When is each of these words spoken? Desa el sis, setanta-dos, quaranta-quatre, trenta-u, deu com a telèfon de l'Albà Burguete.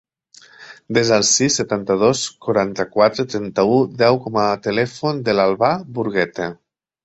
Desa 0.97 1.19
el 1.21 1.25
sis, 1.31 1.57
setanta-dos, 1.61 2.23
quaranta-quatre, 2.47 3.27
trenta-u, 3.35 3.77
deu 4.03 4.21
com 4.27 4.43
a 4.47 4.49
telèfon 4.67 5.23
de 5.29 5.39
l'Albà 5.41 5.75
Burguete. 6.01 6.53